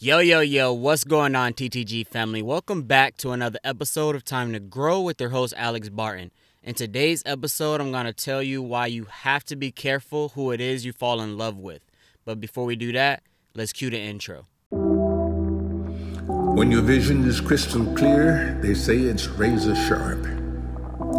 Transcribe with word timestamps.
Yo, 0.00 0.20
yo, 0.20 0.38
yo, 0.38 0.72
what's 0.72 1.02
going 1.02 1.34
on, 1.34 1.52
TTG 1.52 2.06
family? 2.06 2.40
Welcome 2.40 2.84
back 2.84 3.16
to 3.16 3.32
another 3.32 3.58
episode 3.64 4.14
of 4.14 4.24
Time 4.24 4.52
to 4.52 4.60
Grow 4.60 5.00
with 5.00 5.20
your 5.20 5.30
host, 5.30 5.52
Alex 5.56 5.88
Barton. 5.88 6.30
In 6.62 6.76
today's 6.76 7.20
episode, 7.26 7.80
I'm 7.80 7.90
going 7.90 8.06
to 8.06 8.12
tell 8.12 8.40
you 8.40 8.62
why 8.62 8.86
you 8.86 9.06
have 9.06 9.42
to 9.46 9.56
be 9.56 9.72
careful 9.72 10.28
who 10.28 10.52
it 10.52 10.60
is 10.60 10.84
you 10.84 10.92
fall 10.92 11.20
in 11.20 11.36
love 11.36 11.58
with. 11.58 11.82
But 12.24 12.40
before 12.40 12.64
we 12.64 12.76
do 12.76 12.92
that, 12.92 13.24
let's 13.56 13.72
cue 13.72 13.90
the 13.90 13.98
intro. 13.98 14.46
When 14.70 16.70
your 16.70 16.82
vision 16.82 17.24
is 17.24 17.40
crystal 17.40 17.84
clear, 17.96 18.56
they 18.62 18.74
say 18.74 18.98
it's 18.98 19.26
razor 19.26 19.74
sharp. 19.74 20.24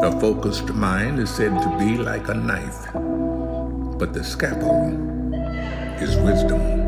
A 0.03 0.17
focused 0.21 0.69
mind 0.69 1.19
is 1.19 1.29
said 1.29 1.61
to 1.63 1.77
be 1.77 1.97
like 1.97 2.29
a 2.29 2.33
knife, 2.33 2.85
but 3.99 4.13
the 4.13 4.23
scalpel 4.23 4.87
is 6.01 6.15
wisdom. 6.15 6.79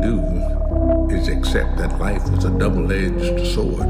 Do 0.00 1.14
is 1.14 1.28
accept 1.28 1.76
that 1.78 1.98
life 1.98 2.22
is 2.36 2.44
a 2.44 2.50
double 2.50 2.90
edged 2.92 3.46
sword. 3.46 3.88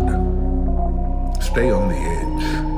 Stay 1.43 1.71
on 1.71 1.89
the 1.89 1.97
edge. 1.97 2.69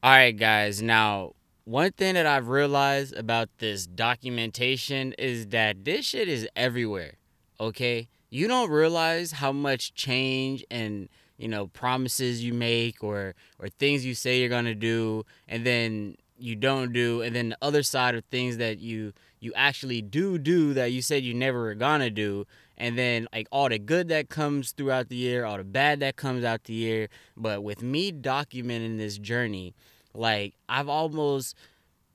All 0.00 0.14
right, 0.14 0.36
guys. 0.36 0.80
Now, 0.80 1.32
one 1.64 1.92
thing 1.92 2.14
that 2.14 2.24
I've 2.24 2.48
realized 2.48 3.14
about 3.14 3.50
this 3.58 3.86
documentation 3.86 5.12
is 5.18 5.48
that 5.48 5.84
this 5.84 6.06
shit 6.06 6.28
is 6.28 6.48
everywhere. 6.56 7.14
Okay? 7.60 8.08
You 8.30 8.48
don't 8.48 8.70
realize 8.70 9.32
how 9.32 9.52
much 9.52 9.92
change 9.94 10.64
and, 10.70 11.08
you 11.38 11.48
know, 11.48 11.68
promises 11.68 12.44
you 12.44 12.52
make 12.52 13.02
or 13.02 13.34
or 13.58 13.68
things 13.68 14.04
you 14.04 14.14
say 14.14 14.40
you're 14.40 14.62
to 14.62 14.74
do 14.74 15.24
and 15.48 15.64
then 15.64 16.16
you 16.36 16.54
don't 16.54 16.92
do 16.92 17.22
and 17.22 17.34
then 17.34 17.48
the 17.48 17.58
other 17.62 17.82
side 17.82 18.14
of 18.14 18.24
things 18.26 18.58
that 18.58 18.78
you 18.78 19.12
you 19.40 19.52
actually 19.54 20.00
do 20.00 20.38
do 20.38 20.72
that 20.72 20.92
you 20.92 21.02
said 21.02 21.24
you 21.24 21.34
never 21.34 21.60
were 21.60 21.74
to 21.74 22.10
do 22.10 22.46
and 22.78 22.96
then 22.96 23.26
like 23.32 23.48
all 23.50 23.68
the 23.68 23.78
good 23.78 24.08
that 24.08 24.28
comes 24.28 24.70
throughout 24.70 25.08
the 25.08 25.16
year, 25.16 25.44
all 25.44 25.58
the 25.58 25.64
bad 25.64 26.00
that 26.00 26.16
comes 26.16 26.44
out 26.44 26.64
the 26.64 26.74
year, 26.74 27.08
but 27.36 27.62
with 27.62 27.82
me 27.82 28.12
documenting 28.12 28.96
this 28.96 29.18
journey, 29.18 29.74
like 30.14 30.54
I've 30.68 30.88
almost 30.88 31.56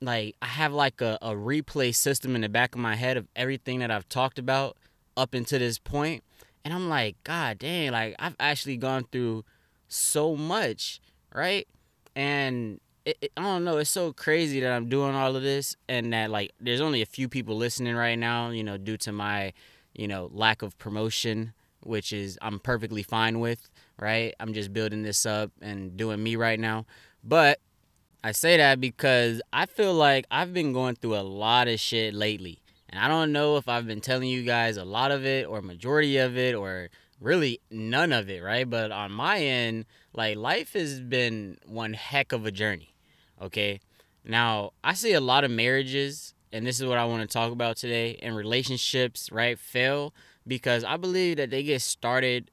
like 0.00 0.36
I 0.40 0.46
have 0.46 0.72
like 0.72 1.02
a, 1.02 1.18
a 1.20 1.32
replay 1.32 1.94
system 1.94 2.34
in 2.34 2.40
the 2.40 2.48
back 2.48 2.74
of 2.74 2.80
my 2.80 2.96
head 2.96 3.18
of 3.18 3.28
everything 3.36 3.80
that 3.80 3.90
I've 3.90 4.08
talked 4.08 4.38
about 4.38 4.76
up 5.16 5.34
until 5.34 5.58
this 5.58 5.78
point. 5.78 6.24
And 6.64 6.72
I'm 6.72 6.88
like, 6.88 7.16
God 7.24 7.58
dang, 7.58 7.92
like 7.92 8.16
I've 8.18 8.36
actually 8.40 8.76
gone 8.76 9.04
through 9.12 9.44
so 9.88 10.34
much, 10.34 11.00
right? 11.34 11.68
And 12.16 12.80
it, 13.04 13.18
it, 13.20 13.32
I 13.36 13.42
don't 13.42 13.64
know, 13.64 13.76
it's 13.78 13.90
so 13.90 14.12
crazy 14.12 14.60
that 14.60 14.72
I'm 14.72 14.88
doing 14.88 15.14
all 15.14 15.36
of 15.36 15.42
this 15.42 15.76
and 15.88 16.12
that 16.12 16.30
like 16.30 16.52
there's 16.60 16.80
only 16.80 17.02
a 17.02 17.06
few 17.06 17.28
people 17.28 17.56
listening 17.56 17.94
right 17.94 18.18
now, 18.18 18.50
you 18.50 18.64
know, 18.64 18.78
due 18.78 18.96
to 18.98 19.12
my, 19.12 19.52
you 19.94 20.08
know, 20.08 20.30
lack 20.32 20.62
of 20.62 20.78
promotion, 20.78 21.52
which 21.82 22.12
is 22.12 22.38
I'm 22.40 22.58
perfectly 22.58 23.02
fine 23.02 23.40
with, 23.40 23.68
right? 23.98 24.34
I'm 24.40 24.54
just 24.54 24.72
building 24.72 25.02
this 25.02 25.26
up 25.26 25.50
and 25.60 25.96
doing 25.96 26.22
me 26.22 26.36
right 26.36 26.58
now. 26.58 26.86
But 27.22 27.60
I 28.22 28.32
say 28.32 28.56
that 28.56 28.80
because 28.80 29.42
I 29.52 29.66
feel 29.66 29.92
like 29.92 30.26
I've 30.30 30.54
been 30.54 30.72
going 30.72 30.96
through 30.96 31.16
a 31.16 31.20
lot 31.20 31.68
of 31.68 31.78
shit 31.78 32.14
lately. 32.14 32.60
And 32.94 33.02
I 33.02 33.08
don't 33.08 33.32
know 33.32 33.56
if 33.56 33.68
I've 33.68 33.88
been 33.88 34.00
telling 34.00 34.28
you 34.28 34.44
guys 34.44 34.76
a 34.76 34.84
lot 34.84 35.10
of 35.10 35.26
it 35.26 35.48
or 35.48 35.60
majority 35.60 36.18
of 36.18 36.38
it 36.38 36.54
or 36.54 36.90
really 37.20 37.60
none 37.68 38.12
of 38.12 38.30
it, 38.30 38.40
right? 38.40 38.70
But 38.70 38.92
on 38.92 39.10
my 39.10 39.40
end, 39.40 39.86
like 40.12 40.36
life 40.36 40.74
has 40.74 41.00
been 41.00 41.58
one 41.66 41.94
heck 41.94 42.30
of 42.30 42.46
a 42.46 42.52
journey. 42.52 42.94
Okay? 43.42 43.80
Now, 44.24 44.74
I 44.84 44.94
see 44.94 45.12
a 45.12 45.20
lot 45.20 45.42
of 45.42 45.50
marriages 45.50 46.34
and 46.52 46.64
this 46.64 46.78
is 46.78 46.86
what 46.86 46.98
I 46.98 47.04
want 47.04 47.22
to 47.22 47.26
talk 47.26 47.50
about 47.50 47.78
today 47.78 48.16
and 48.22 48.36
relationships, 48.36 49.28
right? 49.32 49.58
Fail 49.58 50.14
because 50.46 50.84
I 50.84 50.96
believe 50.96 51.38
that 51.38 51.50
they 51.50 51.64
get 51.64 51.82
started 51.82 52.48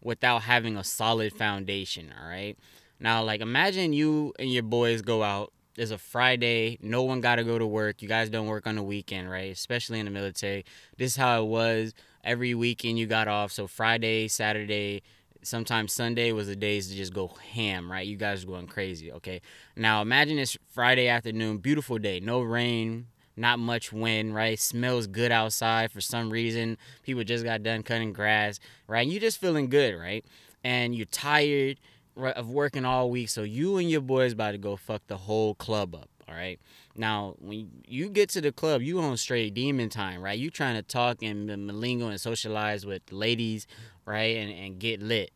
without 0.00 0.40
having 0.40 0.78
a 0.78 0.84
solid 0.84 1.34
foundation, 1.34 2.14
all 2.18 2.30
right? 2.30 2.56
Now, 2.98 3.22
like 3.22 3.42
imagine 3.42 3.92
you 3.92 4.32
and 4.38 4.50
your 4.50 4.62
boys 4.62 5.02
go 5.02 5.22
out. 5.22 5.52
It's 5.76 5.90
a 5.90 5.98
Friday. 5.98 6.78
No 6.82 7.02
one 7.02 7.20
got 7.20 7.36
to 7.36 7.44
go 7.44 7.58
to 7.58 7.66
work. 7.66 8.02
You 8.02 8.08
guys 8.08 8.28
don't 8.28 8.46
work 8.46 8.66
on 8.66 8.76
the 8.76 8.82
weekend, 8.82 9.30
right? 9.30 9.50
Especially 9.50 9.98
in 9.98 10.04
the 10.04 10.10
military. 10.10 10.64
This 10.98 11.12
is 11.12 11.16
how 11.16 11.42
it 11.42 11.46
was. 11.46 11.94
Every 12.24 12.54
weekend 12.54 12.98
you 12.98 13.06
got 13.06 13.26
off. 13.26 13.52
So 13.52 13.66
Friday, 13.66 14.28
Saturday, 14.28 15.02
sometimes 15.42 15.92
Sunday 15.92 16.32
was 16.32 16.46
the 16.46 16.56
days 16.56 16.88
to 16.88 16.94
just 16.94 17.14
go 17.14 17.28
ham, 17.52 17.90
right? 17.90 18.06
You 18.06 18.16
guys 18.16 18.44
going 18.44 18.66
crazy, 18.66 19.10
okay? 19.12 19.40
Now 19.74 20.02
imagine 20.02 20.38
it's 20.38 20.56
Friday 20.68 21.08
afternoon, 21.08 21.58
beautiful 21.58 21.98
day, 21.98 22.20
no 22.20 22.42
rain, 22.42 23.06
not 23.36 23.58
much 23.58 23.92
wind, 23.92 24.34
right? 24.34 24.58
Smells 24.58 25.06
good 25.06 25.32
outside 25.32 25.90
for 25.90 26.00
some 26.00 26.30
reason. 26.30 26.76
People 27.02 27.24
just 27.24 27.44
got 27.44 27.62
done 27.62 27.82
cutting 27.82 28.12
grass, 28.12 28.60
right? 28.86 29.06
You 29.06 29.18
just 29.18 29.40
feeling 29.40 29.68
good, 29.68 29.94
right? 29.98 30.24
And 30.62 30.94
you're 30.94 31.06
tired 31.06 31.80
of 32.16 32.48
working 32.48 32.84
all 32.84 33.10
week, 33.10 33.28
so 33.28 33.42
you 33.42 33.78
and 33.78 33.90
your 33.90 34.00
boys 34.00 34.32
about 34.32 34.52
to 34.52 34.58
go 34.58 34.76
fuck 34.76 35.02
the 35.06 35.16
whole 35.16 35.54
club 35.54 35.94
up. 35.94 36.08
All 36.28 36.34
right. 36.34 36.60
Now, 36.96 37.34
when 37.40 37.70
you 37.86 38.08
get 38.08 38.28
to 38.30 38.40
the 38.40 38.52
club, 38.52 38.80
you 38.82 39.00
on 39.00 39.16
straight 39.16 39.54
demon 39.54 39.88
time, 39.88 40.22
right? 40.22 40.38
You 40.38 40.50
trying 40.50 40.76
to 40.76 40.82
talk 40.82 41.22
and 41.22 41.48
malingo 41.48 42.08
and 42.08 42.20
socialize 42.20 42.86
with 42.86 43.02
ladies, 43.10 43.66
right? 44.06 44.36
And 44.36 44.50
and 44.52 44.78
get 44.78 45.02
lit. 45.02 45.30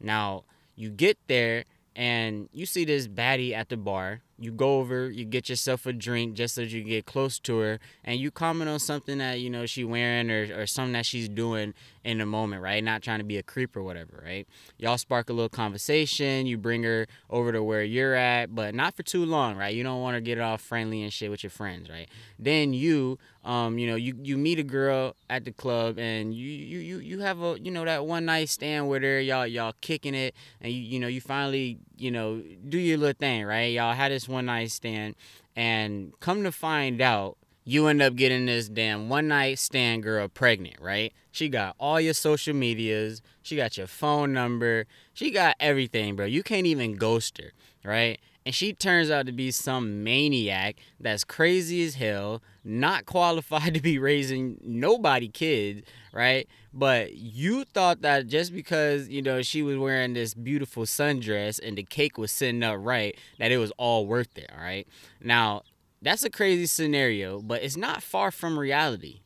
Now, 0.00 0.44
you 0.74 0.90
get 0.90 1.18
there 1.28 1.64
and 1.94 2.48
you 2.52 2.66
see 2.66 2.84
this 2.84 3.08
baddie 3.08 3.52
at 3.52 3.68
the 3.68 3.76
bar. 3.76 4.20
You 4.42 4.50
go 4.50 4.78
over, 4.80 5.08
you 5.08 5.24
get 5.24 5.48
yourself 5.48 5.86
a 5.86 5.92
drink 5.92 6.34
just 6.34 6.56
so 6.56 6.62
you 6.62 6.82
get 6.82 7.06
close 7.06 7.38
to 7.40 7.58
her, 7.58 7.78
and 8.04 8.18
you 8.18 8.32
comment 8.32 8.68
on 8.68 8.80
something 8.80 9.18
that 9.18 9.40
you 9.40 9.48
know 9.48 9.66
she 9.66 9.84
wearing 9.84 10.30
or, 10.30 10.62
or 10.62 10.66
something 10.66 10.94
that 10.94 11.06
she's 11.06 11.28
doing 11.28 11.74
in 12.04 12.18
the 12.18 12.26
moment, 12.26 12.62
right? 12.62 12.82
Not 12.82 13.02
trying 13.02 13.20
to 13.20 13.24
be 13.24 13.38
a 13.38 13.42
creep 13.42 13.76
or 13.76 13.82
whatever, 13.82 14.22
right? 14.24 14.46
Y'all 14.78 14.98
spark 14.98 15.30
a 15.30 15.32
little 15.32 15.48
conversation. 15.48 16.46
You 16.46 16.58
bring 16.58 16.82
her 16.82 17.06
over 17.30 17.52
to 17.52 17.62
where 17.62 17.84
you're 17.84 18.14
at, 18.14 18.54
but 18.54 18.74
not 18.74 18.94
for 18.94 19.02
too 19.02 19.24
long, 19.24 19.56
right? 19.56 19.74
You 19.74 19.84
don't 19.84 20.00
want 20.00 20.16
to 20.16 20.20
get 20.20 20.40
all 20.40 20.58
friendly 20.58 21.02
and 21.02 21.12
shit 21.12 21.30
with 21.30 21.44
your 21.44 21.50
friends, 21.50 21.88
right? 21.88 22.08
Then 22.38 22.72
you, 22.72 23.18
um, 23.44 23.78
you 23.78 23.86
know, 23.86 23.94
you 23.96 24.16
you 24.20 24.36
meet 24.36 24.58
a 24.58 24.64
girl 24.64 25.14
at 25.30 25.44
the 25.44 25.52
club 25.52 25.98
and 25.98 26.34
you 26.34 26.48
you 26.48 26.78
you 26.78 26.98
you 26.98 27.18
have 27.20 27.40
a 27.40 27.58
you 27.60 27.70
know 27.70 27.84
that 27.84 28.04
one 28.06 28.24
night 28.24 28.48
stand 28.48 28.88
with 28.88 29.02
her. 29.02 29.20
Y'all 29.20 29.46
y'all 29.46 29.74
kicking 29.80 30.14
it, 30.14 30.34
and 30.60 30.72
you 30.72 30.80
you 30.80 30.98
know 30.98 31.06
you 31.06 31.20
finally 31.20 31.78
you 31.96 32.10
know 32.10 32.42
do 32.68 32.78
your 32.78 32.98
little 32.98 33.16
thing, 33.18 33.44
right? 33.44 33.72
Y'all 33.72 33.94
had 33.94 34.10
this 34.10 34.28
one 34.32 34.46
night 34.46 34.70
stand, 34.70 35.14
and 35.54 36.12
come 36.20 36.42
to 36.42 36.52
find 36.52 37.00
out 37.00 37.36
you 37.64 37.86
end 37.86 38.02
up 38.02 38.16
getting 38.16 38.46
this 38.46 38.68
damn 38.68 39.08
one 39.08 39.28
night 39.28 39.58
stand 39.58 40.02
girl 40.02 40.28
pregnant, 40.28 40.76
right? 40.80 41.12
She 41.30 41.48
got 41.48 41.76
all 41.78 42.00
your 42.00 42.14
social 42.14 42.54
medias, 42.54 43.22
she 43.42 43.56
got 43.56 43.76
your 43.76 43.86
phone 43.86 44.32
number, 44.32 44.86
she 45.14 45.30
got 45.30 45.56
everything, 45.60 46.16
bro. 46.16 46.26
You 46.26 46.42
can't 46.42 46.66
even 46.66 46.96
ghost 46.96 47.38
her, 47.38 47.52
right? 47.84 48.18
And 48.44 48.54
she 48.54 48.72
turns 48.72 49.10
out 49.10 49.26
to 49.26 49.32
be 49.32 49.52
some 49.52 50.02
maniac 50.02 50.76
that's 50.98 51.22
crazy 51.22 51.84
as 51.84 51.94
hell, 51.94 52.42
not 52.64 53.06
qualified 53.06 53.74
to 53.74 53.80
be 53.80 53.98
raising 53.98 54.58
nobody 54.62 55.28
kids, 55.28 55.82
right? 56.12 56.48
But 56.74 57.14
you 57.14 57.64
thought 57.64 58.00
that 58.02 58.28
just 58.28 58.54
because, 58.54 59.08
you 59.08 59.20
know, 59.20 59.42
she 59.42 59.62
was 59.62 59.76
wearing 59.76 60.14
this 60.14 60.32
beautiful 60.32 60.84
sundress 60.84 61.60
and 61.62 61.76
the 61.76 61.82
cake 61.82 62.16
was 62.16 62.32
sitting 62.32 62.62
up 62.62 62.78
right, 62.80 63.16
that 63.38 63.52
it 63.52 63.58
was 63.58 63.72
all 63.76 64.06
worth 64.06 64.38
it, 64.38 64.50
all 64.56 64.62
right? 64.62 64.88
Now, 65.20 65.62
that's 66.00 66.24
a 66.24 66.30
crazy 66.30 66.66
scenario, 66.66 67.40
but 67.40 67.62
it's 67.62 67.76
not 67.76 68.02
far 68.02 68.30
from 68.30 68.58
reality. 68.58 69.20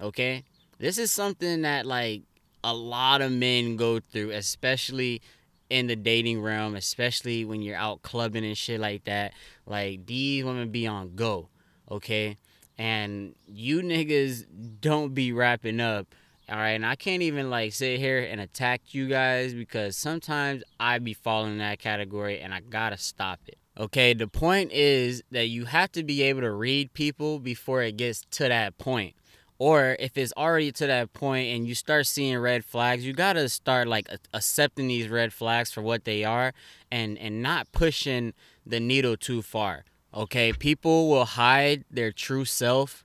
Okay? 0.00 0.44
This 0.78 0.98
is 0.98 1.12
something 1.12 1.62
that 1.62 1.86
like 1.86 2.22
a 2.64 2.74
lot 2.74 3.22
of 3.22 3.30
men 3.30 3.76
go 3.76 4.00
through, 4.00 4.30
especially 4.30 5.22
in 5.70 5.86
the 5.86 5.96
dating 5.96 6.42
realm, 6.42 6.74
especially 6.74 7.44
when 7.44 7.62
you're 7.62 7.76
out 7.76 8.02
clubbing 8.02 8.44
and 8.44 8.58
shit 8.58 8.80
like 8.80 9.04
that. 9.04 9.32
Like 9.66 10.06
these 10.06 10.44
women 10.44 10.70
be 10.70 10.86
on 10.86 11.14
go, 11.14 11.48
okay? 11.90 12.36
And 12.76 13.34
you 13.46 13.80
niggas 13.80 14.46
don't 14.80 15.14
be 15.14 15.32
wrapping 15.32 15.80
up. 15.80 16.14
All 16.48 16.56
right, 16.56 16.70
and 16.70 16.84
I 16.84 16.96
can't 16.96 17.22
even 17.22 17.50
like 17.50 17.72
sit 17.72 17.98
here 17.98 18.20
and 18.20 18.40
attack 18.40 18.94
you 18.94 19.08
guys 19.08 19.54
because 19.54 19.96
sometimes 19.96 20.62
I 20.78 20.98
be 20.98 21.14
falling 21.14 21.52
in 21.52 21.58
that 21.58 21.78
category 21.78 22.40
and 22.40 22.52
I 22.52 22.60
gotta 22.60 22.98
stop 22.98 23.40
it. 23.46 23.58
Okay, 23.78 24.12
the 24.12 24.28
point 24.28 24.70
is 24.72 25.22
that 25.30 25.46
you 25.46 25.64
have 25.64 25.90
to 25.92 26.02
be 26.02 26.22
able 26.22 26.42
to 26.42 26.50
read 26.50 26.92
people 26.92 27.38
before 27.38 27.82
it 27.82 27.96
gets 27.96 28.22
to 28.32 28.48
that 28.48 28.76
point. 28.76 29.14
Or 29.58 29.96
if 30.00 30.18
it's 30.18 30.32
already 30.36 30.72
to 30.72 30.86
that 30.88 31.12
point 31.12 31.54
and 31.54 31.66
you 31.66 31.74
start 31.74 32.06
seeing 32.08 32.36
red 32.38 32.64
flags, 32.64 33.06
you 33.06 33.12
got 33.12 33.34
to 33.34 33.48
start 33.48 33.86
like 33.86 34.08
accepting 34.34 34.88
these 34.88 35.08
red 35.08 35.32
flags 35.32 35.70
for 35.70 35.82
what 35.82 36.04
they 36.04 36.24
are 36.24 36.52
and 36.90 37.16
and 37.16 37.42
not 37.42 37.70
pushing 37.70 38.34
the 38.66 38.80
needle 38.80 39.16
too 39.16 39.40
far. 39.40 39.84
Okay? 40.12 40.52
People 40.52 41.08
will 41.08 41.24
hide 41.24 41.84
their 41.90 42.10
true 42.12 42.44
self 42.44 43.04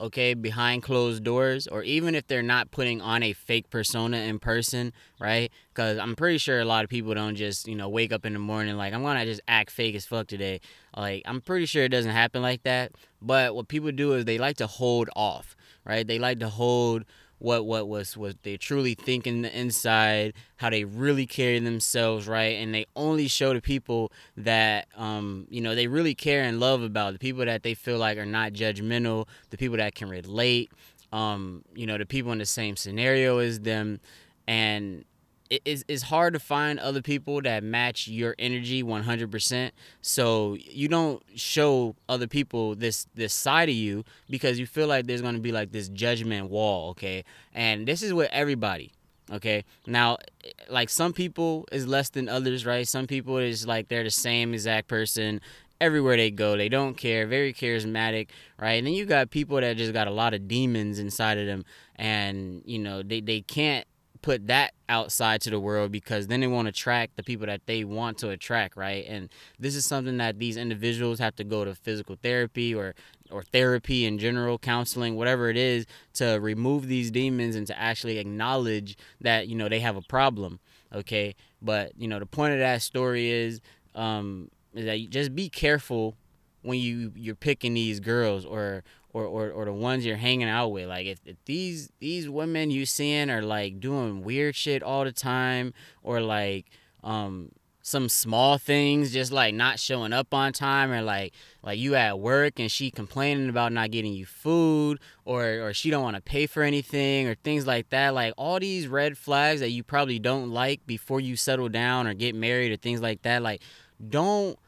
okay, 0.00 0.34
behind 0.34 0.82
closed 0.82 1.24
doors, 1.24 1.66
or 1.66 1.82
even 1.82 2.14
if 2.14 2.26
they're 2.26 2.42
not 2.42 2.70
putting 2.70 3.00
on 3.00 3.22
a 3.22 3.32
fake 3.32 3.70
persona 3.70 4.18
in 4.18 4.38
person, 4.38 4.92
right? 5.20 5.50
Because 5.74 5.98
I'm 5.98 6.14
pretty 6.14 6.38
sure 6.38 6.60
a 6.60 6.64
lot 6.64 6.84
of 6.84 6.90
people 6.90 7.14
don't 7.14 7.36
just, 7.36 7.66
you 7.66 7.74
know, 7.74 7.88
wake 7.88 8.12
up 8.12 8.24
in 8.24 8.32
the 8.32 8.38
morning 8.38 8.76
like, 8.76 8.94
I'm 8.94 9.02
gonna 9.02 9.24
just 9.24 9.40
act 9.48 9.70
fake 9.70 9.94
as 9.94 10.06
fuck 10.06 10.26
today. 10.26 10.60
Like, 10.96 11.22
I'm 11.24 11.40
pretty 11.40 11.66
sure 11.66 11.84
it 11.84 11.90
doesn't 11.90 12.12
happen 12.12 12.42
like 12.42 12.62
that. 12.62 12.92
But 13.20 13.54
what 13.54 13.68
people 13.68 13.90
do 13.92 14.12
is 14.14 14.24
they 14.24 14.38
like 14.38 14.56
to 14.58 14.66
hold 14.66 15.10
off, 15.16 15.56
right? 15.84 16.06
They 16.06 16.18
like 16.18 16.38
to 16.40 16.48
hold 16.48 17.04
what 17.38 17.66
what 17.66 17.88
was 17.88 18.16
what 18.16 18.42
they 18.42 18.56
truly 18.56 18.94
think 18.94 19.26
in 19.26 19.42
the 19.42 19.58
inside, 19.58 20.34
how 20.56 20.70
they 20.70 20.84
really 20.84 21.26
carry 21.26 21.58
themselves, 21.58 22.26
right? 22.26 22.56
And 22.56 22.74
they 22.74 22.86
only 22.96 23.28
show 23.28 23.54
the 23.54 23.60
people 23.60 24.12
that 24.36 24.88
um, 24.96 25.46
you 25.50 25.60
know, 25.60 25.74
they 25.74 25.86
really 25.86 26.14
care 26.14 26.42
and 26.42 26.60
love 26.60 26.82
about, 26.82 27.12
the 27.12 27.18
people 27.18 27.44
that 27.44 27.62
they 27.62 27.74
feel 27.74 27.98
like 27.98 28.18
are 28.18 28.26
not 28.26 28.52
judgmental, 28.52 29.26
the 29.50 29.56
people 29.56 29.76
that 29.76 29.94
can 29.94 30.08
relate, 30.08 30.72
um, 31.12 31.62
you 31.74 31.86
know, 31.86 31.98
the 31.98 32.06
people 32.06 32.32
in 32.32 32.38
the 32.38 32.46
same 32.46 32.76
scenario 32.76 33.38
as 33.38 33.60
them. 33.60 34.00
And 34.46 35.04
it 35.50 35.62
is 35.64 35.84
it's 35.88 36.04
hard 36.04 36.34
to 36.34 36.40
find 36.40 36.78
other 36.78 37.02
people 37.02 37.40
that 37.42 37.62
match 37.62 38.08
your 38.08 38.34
energy 38.38 38.82
100% 38.82 39.70
so 40.02 40.56
you 40.60 40.88
don't 40.88 41.22
show 41.34 41.96
other 42.08 42.26
people 42.26 42.74
this 42.74 43.06
this 43.14 43.32
side 43.32 43.68
of 43.68 43.74
you 43.74 44.04
because 44.28 44.58
you 44.58 44.66
feel 44.66 44.86
like 44.86 45.06
there's 45.06 45.22
going 45.22 45.34
to 45.34 45.40
be 45.40 45.52
like 45.52 45.72
this 45.72 45.88
judgment 45.88 46.50
wall 46.50 46.90
okay? 46.90 47.24
And 47.54 47.86
this 47.86 48.02
is 48.02 48.12
with 48.12 48.28
everybody 48.32 48.92
okay? 49.30 49.64
Now 49.86 50.18
eh, 50.44 50.50
like 50.68 50.90
some 50.90 51.12
people 51.12 51.66
is 51.72 51.86
less 51.86 52.10
than 52.10 52.28
others 52.28 52.66
right? 52.66 52.86
Some 52.86 53.06
people 53.06 53.38
is 53.38 53.66
like 53.66 53.88
they're 53.88 54.04
the 54.04 54.10
same 54.10 54.52
exact 54.52 54.88
person 54.88 55.40
everywhere 55.80 56.16
they 56.16 56.30
go. 56.30 56.56
They 56.56 56.68
don't 56.68 56.96
care. 56.96 57.26
Very 57.26 57.54
charismatic 57.54 58.28
right? 58.58 58.74
And 58.74 58.86
then 58.86 58.94
you 58.94 59.06
got 59.06 59.30
people 59.30 59.60
that 59.60 59.76
just 59.76 59.92
got 59.92 60.08
a 60.08 60.12
lot 60.12 60.34
of 60.34 60.46
demons 60.46 60.98
inside 60.98 61.38
of 61.38 61.46
them 61.46 61.64
and 61.96 62.62
you 62.64 62.78
know 62.78 63.02
they, 63.02 63.20
they 63.20 63.40
can't 63.40 63.86
put 64.22 64.46
that 64.48 64.72
outside 64.88 65.40
to 65.42 65.50
the 65.50 65.60
world 65.60 65.92
because 65.92 66.26
then 66.26 66.40
they 66.40 66.46
won't 66.46 66.68
attract 66.68 67.16
the 67.16 67.22
people 67.22 67.46
that 67.46 67.66
they 67.66 67.84
want 67.84 68.18
to 68.18 68.30
attract, 68.30 68.76
right? 68.76 69.04
And 69.06 69.28
this 69.58 69.74
is 69.74 69.84
something 69.84 70.16
that 70.18 70.38
these 70.38 70.56
individuals 70.56 71.18
have 71.18 71.36
to 71.36 71.44
go 71.44 71.64
to 71.64 71.74
physical 71.74 72.16
therapy 72.22 72.74
or 72.74 72.94
or 73.30 73.42
therapy 73.42 74.06
in 74.06 74.18
general, 74.18 74.58
counseling, 74.58 75.14
whatever 75.14 75.50
it 75.50 75.56
is, 75.56 75.84
to 76.14 76.38
remove 76.40 76.86
these 76.86 77.10
demons 77.10 77.56
and 77.56 77.66
to 77.66 77.78
actually 77.78 78.18
acknowledge 78.18 78.96
that 79.20 79.48
you 79.48 79.54
know 79.54 79.68
they 79.68 79.80
have 79.80 79.96
a 79.96 80.02
problem. 80.02 80.60
Okay, 80.92 81.34
but 81.60 81.92
you 81.96 82.08
know 82.08 82.18
the 82.18 82.26
point 82.26 82.54
of 82.54 82.58
that 82.60 82.82
story 82.82 83.30
is 83.30 83.60
um, 83.94 84.50
is 84.74 84.86
that 84.86 85.00
you 85.00 85.08
just 85.08 85.34
be 85.34 85.48
careful 85.48 86.16
when 86.62 86.78
you 86.78 87.12
you're 87.14 87.34
picking 87.34 87.74
these 87.74 88.00
girls 88.00 88.44
or 88.44 88.82
or, 89.12 89.24
or, 89.24 89.50
or 89.50 89.64
the 89.64 89.72
ones 89.72 90.04
you're 90.04 90.16
hanging 90.16 90.48
out 90.48 90.68
with. 90.68 90.86
Like 90.86 91.06
if, 91.06 91.18
if 91.24 91.36
these 91.44 91.90
these 91.98 92.28
women 92.28 92.70
you 92.70 92.86
seeing 92.86 93.30
are 93.30 93.42
like 93.42 93.80
doing 93.80 94.22
weird 94.22 94.54
shit 94.54 94.82
all 94.82 95.04
the 95.04 95.12
time 95.12 95.72
or 96.02 96.20
like 96.20 96.66
um 97.02 97.50
some 97.80 98.08
small 98.08 98.58
things 98.58 99.12
just 99.12 99.32
like 99.32 99.54
not 99.54 99.78
showing 99.78 100.12
up 100.12 100.34
on 100.34 100.52
time 100.52 100.90
or 100.92 101.00
like 101.00 101.32
like 101.62 101.78
you 101.78 101.94
at 101.94 102.18
work 102.18 102.58
and 102.58 102.70
she 102.70 102.90
complaining 102.90 103.48
about 103.48 103.72
not 103.72 103.90
getting 103.90 104.12
you 104.12 104.26
food 104.26 105.00
or 105.24 105.42
or 105.60 105.72
she 105.72 105.88
don't 105.88 106.02
want 106.02 106.14
to 106.14 106.20
pay 106.20 106.46
for 106.46 106.62
anything 106.62 107.26
or 107.26 107.34
things 107.36 107.66
like 107.66 107.88
that 107.88 108.12
like 108.12 108.34
all 108.36 108.60
these 108.60 108.86
red 108.86 109.16
flags 109.16 109.60
that 109.60 109.70
you 109.70 109.82
probably 109.82 110.18
don't 110.18 110.50
like 110.50 110.86
before 110.86 111.18
you 111.18 111.34
settle 111.34 111.68
down 111.70 112.06
or 112.06 112.12
get 112.12 112.34
married 112.34 112.70
or 112.70 112.76
things 112.76 113.00
like 113.00 113.22
that 113.22 113.40
like 113.42 113.62
don't 114.10 114.58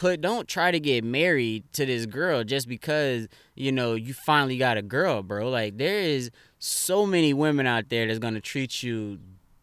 put 0.00 0.20
don't 0.20 0.48
try 0.48 0.70
to 0.70 0.80
get 0.80 1.04
married 1.04 1.64
to 1.74 1.86
this 1.86 2.06
girl 2.06 2.44
just 2.44 2.68
because 2.68 3.28
you 3.54 3.70
know 3.70 3.94
you 3.94 4.14
finally 4.14 4.56
got 4.56 4.76
a 4.76 4.82
girl 4.82 5.22
bro. 5.22 5.48
Like 5.48 5.78
there 5.78 6.00
is 6.00 6.30
so 6.58 7.06
many 7.06 7.34
women 7.34 7.66
out 7.66 7.88
there 7.88 8.06
that's 8.06 8.18
gonna 8.18 8.40
treat 8.40 8.82
you 8.82 9.18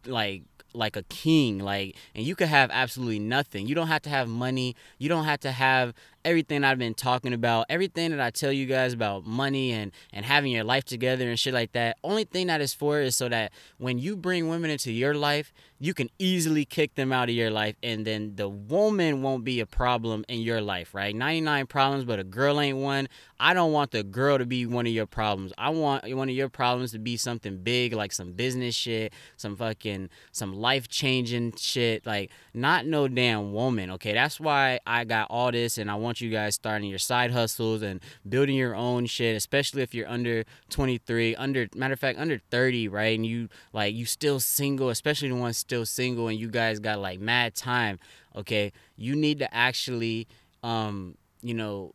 like 0.06 0.42
like 0.72 0.94
a 0.94 1.02
king 1.04 1.58
like 1.58 1.96
and 2.14 2.24
you 2.24 2.36
could 2.36 2.48
have 2.48 2.70
absolutely 2.72 3.18
nothing. 3.18 3.66
You 3.66 3.74
don't 3.74 3.88
have 3.88 4.02
to 4.02 4.10
have 4.10 4.28
money. 4.28 4.76
You 4.98 5.08
don't 5.08 5.24
have 5.24 5.40
to 5.40 5.52
have 5.52 5.94
everything 6.24 6.64
i've 6.64 6.78
been 6.78 6.94
talking 6.94 7.32
about 7.32 7.66
everything 7.68 8.10
that 8.10 8.20
i 8.20 8.30
tell 8.30 8.52
you 8.52 8.66
guys 8.66 8.92
about 8.92 9.24
money 9.24 9.72
and 9.72 9.92
and 10.12 10.24
having 10.24 10.52
your 10.52 10.64
life 10.64 10.84
together 10.84 11.28
and 11.28 11.38
shit 11.38 11.54
like 11.54 11.72
that 11.72 11.96
only 12.04 12.24
thing 12.24 12.46
that 12.46 12.60
is 12.60 12.74
for 12.74 13.00
is 13.00 13.16
so 13.16 13.28
that 13.28 13.52
when 13.78 13.98
you 13.98 14.16
bring 14.16 14.48
women 14.48 14.70
into 14.70 14.92
your 14.92 15.14
life 15.14 15.52
you 15.82 15.94
can 15.94 16.10
easily 16.18 16.66
kick 16.66 16.94
them 16.94 17.10
out 17.10 17.30
of 17.30 17.34
your 17.34 17.50
life 17.50 17.74
and 17.82 18.06
then 18.06 18.36
the 18.36 18.48
woman 18.48 19.22
won't 19.22 19.44
be 19.44 19.60
a 19.60 19.66
problem 19.66 20.24
in 20.28 20.40
your 20.40 20.60
life 20.60 20.94
right? 20.94 21.16
99 21.16 21.66
problems 21.66 22.04
but 22.04 22.18
a 22.18 22.24
girl 22.24 22.60
ain't 22.60 22.76
one. 22.76 23.08
I 23.42 23.54
don't 23.54 23.72
want 23.72 23.90
the 23.90 24.02
girl 24.02 24.36
to 24.36 24.44
be 24.44 24.66
one 24.66 24.86
of 24.86 24.92
your 24.92 25.06
problems. 25.06 25.54
I 25.56 25.70
want 25.70 26.14
one 26.14 26.28
of 26.28 26.34
your 26.34 26.50
problems 26.50 26.92
to 26.92 26.98
be 26.98 27.16
something 27.16 27.56
big 27.56 27.94
like 27.94 28.12
some 28.12 28.32
business 28.32 28.74
shit 28.74 29.14
some 29.38 29.56
fucking 29.56 30.10
some 30.32 30.52
life 30.52 30.86
changing 30.88 31.54
shit 31.56 32.04
like 32.04 32.30
not 32.52 32.84
no 32.84 33.08
damn 33.08 33.52
woman 33.54 33.90
okay? 33.92 34.12
That's 34.12 34.38
why 34.38 34.80
i 34.86 35.04
got 35.04 35.28
all 35.30 35.50
this 35.50 35.78
and 35.78 35.90
i 35.90 35.94
want 36.10 36.20
you 36.20 36.30
guys 36.30 36.56
starting 36.56 36.88
your 36.88 36.98
side 36.98 37.30
hustles 37.30 37.82
and 37.82 38.00
building 38.28 38.56
your 38.56 38.74
own 38.74 39.06
shit 39.06 39.36
especially 39.36 39.82
if 39.82 39.94
you're 39.94 40.08
under 40.08 40.44
23 40.68 41.36
under 41.36 41.68
matter 41.74 41.94
of 41.94 42.00
fact 42.00 42.18
under 42.18 42.40
30 42.50 42.88
right? 42.88 43.16
And 43.16 43.26
you 43.26 43.48
like 43.72 43.94
you 43.94 44.04
still 44.04 44.40
single 44.40 44.90
especially 44.90 45.28
the 45.28 45.36
ones 45.36 45.56
still 45.56 45.86
single 45.86 46.28
and 46.28 46.38
you 46.38 46.48
guys 46.48 46.78
got 46.78 46.98
like 46.98 47.20
mad 47.20 47.54
time, 47.54 47.98
okay, 48.36 48.72
you 48.96 49.14
need 49.14 49.38
to 49.38 49.54
actually, 49.54 50.26
um, 50.62 51.16
you 51.42 51.54
know, 51.54 51.94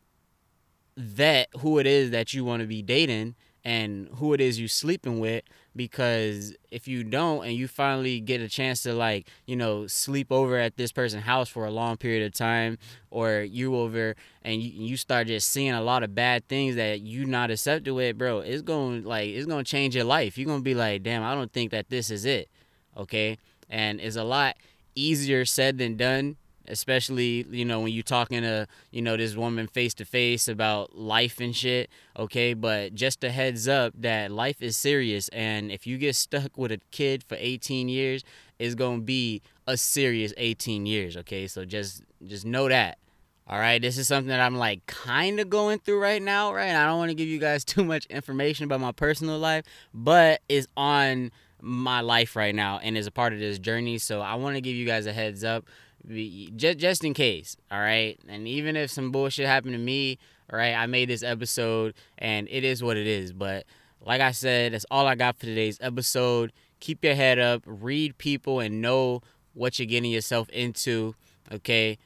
vet 0.97 1.49
who 1.59 1.79
it 1.79 1.85
is 1.85 2.11
that 2.11 2.33
you 2.33 2.45
want 2.45 2.61
to 2.61 2.67
be 2.67 2.81
dating 2.81 3.35
and 3.65 4.07
who 4.17 4.31
it 4.31 4.39
is 4.39 4.59
you 4.59 4.67
sleeping 4.67 5.19
with 5.19 5.43
because 5.75 6.55
if 6.69 6.87
you 6.87 7.03
don't 7.03 7.43
and 7.45 7.53
you 7.55 7.67
finally 7.67 8.19
get 8.19 8.39
a 8.39 8.47
chance 8.47 8.83
to 8.83 8.93
like 8.93 9.27
you 9.47 9.55
know 9.55 9.87
sleep 9.87 10.31
over 10.31 10.55
at 10.57 10.77
this 10.77 10.91
person's 10.91 11.23
house 11.23 11.49
for 11.49 11.65
a 11.65 11.71
long 11.71 11.97
period 11.97 12.23
of 12.23 12.31
time 12.31 12.77
or 13.09 13.41
you 13.41 13.75
over 13.75 14.15
and 14.43 14.61
you, 14.61 14.69
you 14.69 14.95
start 14.95 15.25
just 15.25 15.49
seeing 15.49 15.73
a 15.73 15.81
lot 15.81 16.03
of 16.03 16.13
bad 16.13 16.47
things 16.47 16.75
that 16.75 17.01
you 17.01 17.25
not 17.25 17.49
accepted 17.49 17.91
with 17.91 18.15
bro 18.17 18.39
it's 18.39 18.61
going 18.61 19.03
like 19.03 19.29
it's 19.29 19.47
going 19.47 19.65
to 19.65 19.69
change 19.69 19.95
your 19.95 20.05
life. 20.05 20.37
You're 20.37 20.47
going 20.47 20.59
to 20.59 20.63
be 20.63 20.75
like 20.75 21.01
damn 21.01 21.23
i 21.23 21.33
don't 21.33 21.51
think 21.51 21.71
that 21.71 21.89
this 21.89 22.11
is 22.11 22.23
it. 22.23 22.47
Okay? 22.95 23.37
And 23.69 23.99
it's 23.99 24.15
a 24.15 24.23
lot 24.23 24.55
easier 24.93 25.43
said 25.43 25.79
than 25.79 25.97
done 25.97 26.37
especially 26.67 27.45
you 27.49 27.65
know 27.65 27.79
when 27.79 27.91
you're 27.91 28.03
talking 28.03 28.41
to 28.41 28.67
you 28.91 29.01
know 29.01 29.17
this 29.17 29.35
woman 29.35 29.67
face 29.67 29.93
to 29.95 30.05
face 30.05 30.47
about 30.47 30.97
life 30.97 31.39
and 31.39 31.55
shit 31.55 31.89
okay? 32.17 32.53
But 32.53 32.95
just 32.95 33.23
a 33.23 33.31
heads 33.31 33.67
up 33.67 33.93
that 33.97 34.31
life 34.31 34.61
is 34.61 34.77
serious 34.77 35.27
and 35.29 35.71
if 35.71 35.85
you 35.85 35.97
get 35.97 36.15
stuck 36.15 36.57
with 36.57 36.71
a 36.71 36.79
kid 36.91 37.23
for 37.23 37.37
18 37.39 37.89
years 37.89 38.23
it's 38.59 38.75
gonna 38.75 39.01
be 39.01 39.41
a 39.67 39.77
serious 39.77 40.33
18 40.37 40.85
years 40.85 41.17
okay? 41.17 41.47
So 41.47 41.65
just 41.65 42.03
just 42.25 42.45
know 42.45 42.69
that 42.69 42.97
all 43.47 43.59
right? 43.59 43.81
This 43.81 43.97
is 43.97 44.07
something 44.07 44.29
that 44.29 44.39
i'm 44.39 44.55
like 44.55 44.85
kind 44.85 45.39
of 45.39 45.49
going 45.49 45.79
through 45.79 45.99
right 45.99 46.21
now 46.21 46.53
right? 46.53 46.75
I 46.75 46.85
don't 46.85 46.97
want 46.97 47.09
to 47.09 47.15
give 47.15 47.27
you 47.27 47.39
guys 47.39 47.63
too 47.65 47.83
much 47.83 48.05
information 48.07 48.65
about 48.65 48.79
my 48.79 48.91
personal 48.91 49.39
life 49.39 49.65
but 49.93 50.41
it's 50.49 50.67
on 50.75 51.31
my 51.65 52.01
life 52.01 52.35
right 52.35 52.53
now 52.53 52.79
and 52.81 52.95
is 52.97 53.07
a 53.07 53.11
part 53.11 53.33
of 53.33 53.39
this 53.39 53.57
journey. 53.57 53.97
So 53.97 54.21
I 54.21 54.35
want 54.35 54.55
to 54.55 54.61
give 54.61 54.75
you 54.75 54.85
guys 54.85 55.07
a 55.07 55.13
heads 55.13 55.43
up, 55.43 55.65
just 56.07 56.77
just 56.77 57.03
in 57.03 57.13
case. 57.13 57.57
All 57.71 57.79
right, 57.79 58.19
and 58.27 58.47
even 58.47 58.75
if 58.75 58.91
some 58.91 59.11
bullshit 59.11 59.47
happened 59.47 59.73
to 59.73 59.79
me, 59.79 60.19
all 60.51 60.59
right, 60.59 60.75
I 60.75 60.85
made 60.85 61.09
this 61.09 61.23
episode 61.23 61.95
and 62.17 62.47
it 62.49 62.63
is 62.63 62.83
what 62.83 62.97
it 62.97 63.07
is. 63.07 63.33
But 63.33 63.65
like 64.01 64.21
I 64.21 64.31
said, 64.31 64.73
that's 64.73 64.85
all 64.91 65.07
I 65.07 65.15
got 65.15 65.37
for 65.37 65.45
today's 65.45 65.79
episode. 65.81 66.53
Keep 66.79 67.03
your 67.03 67.15
head 67.15 67.39
up, 67.39 67.63
read 67.65 68.17
people, 68.17 68.59
and 68.59 68.81
know 68.81 69.21
what 69.53 69.79
you're 69.79 69.87
getting 69.87 70.11
yourself 70.11 70.49
into. 70.49 71.15
Okay. 71.51 71.97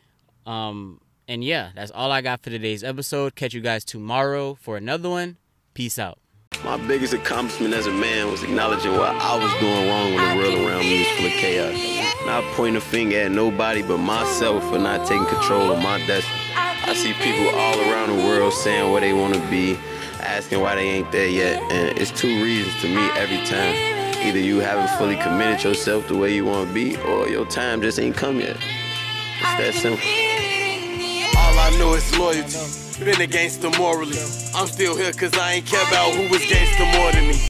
Um, 0.45 1.01
and 1.27 1.43
yeah, 1.43 1.71
that's 1.75 1.91
all 1.91 2.11
I 2.11 2.21
got 2.21 2.41
for 2.41 2.49
today's 2.49 2.83
episode. 2.83 3.35
Catch 3.35 3.53
you 3.53 3.61
guys 3.61 3.83
tomorrow 3.83 4.55
for 4.55 4.77
another 4.77 5.09
one. 5.09 5.37
Peace 5.73 5.99
out. 5.99 6.17
My 6.63 6.75
biggest 6.87 7.13
accomplishment 7.13 7.73
as 7.73 7.87
a 7.87 7.91
man 7.91 8.29
was 8.29 8.43
acknowledging 8.43 8.91
what 8.91 9.15
I 9.15 9.35
was 9.35 9.51
doing 9.61 9.87
wrong 9.87 10.13
when 10.13 10.29
the 10.29 10.43
world 10.43 10.67
around 10.67 10.81
me 10.81 10.99
was 10.99 11.07
full 11.17 11.25
of 11.27 11.31
chaos. 11.31 12.25
Not 12.25 12.43
pointing 12.55 12.75
a 12.75 12.81
finger 12.81 13.21
at 13.21 13.31
nobody 13.31 13.81
but 13.81 13.97
myself 13.97 14.61
for 14.69 14.77
not 14.77 15.07
taking 15.07 15.25
control 15.25 15.71
of 15.71 15.81
my 15.81 15.97
destiny. 16.05 16.37
I 16.55 16.93
see 16.95 17.13
people 17.13 17.57
all 17.57 17.79
around 17.89 18.17
the 18.17 18.25
world 18.25 18.51
saying 18.51 18.91
where 18.91 18.99
they 18.99 19.13
want 19.13 19.35
to 19.35 19.39
be, 19.49 19.79
asking 20.19 20.59
why 20.59 20.75
they 20.75 20.89
ain't 20.89 21.11
there 21.11 21.29
yet, 21.29 21.61
and 21.71 21.97
it's 21.97 22.11
two 22.11 22.43
reasons 22.43 22.79
to 22.81 22.87
me 22.87 23.09
every 23.15 23.43
time. 23.45 23.73
Either 24.27 24.39
you 24.39 24.59
haven't 24.59 24.89
fully 24.97 25.15
committed 25.15 25.63
yourself 25.63 26.07
the 26.09 26.17
way 26.17 26.35
you 26.35 26.45
want 26.45 26.67
to 26.67 26.73
be, 26.73 26.97
or 26.97 27.29
your 27.29 27.45
time 27.45 27.81
just 27.81 27.99
ain't 27.99 28.17
come 28.17 28.39
yet. 28.39 28.57
It's 29.39 29.41
that 29.41 29.73
simple. 29.73 29.99
All 31.39 31.57
I 31.57 31.75
know 31.79 31.93
is 31.93 32.17
loyalty. 32.17 32.88
Been 32.99 33.21
a 33.21 33.27
gangster 33.27 33.69
morally. 33.77 34.17
I'm 34.53 34.67
still 34.67 34.95
here 34.95 35.13
cause 35.13 35.33
I 35.37 35.53
ain't 35.53 35.65
care 35.65 35.81
about 35.87 36.13
who 36.15 36.27
was 36.29 36.45
gangster 36.45 36.85
more 36.99 37.11
than 37.13 37.27
me. 37.29 37.35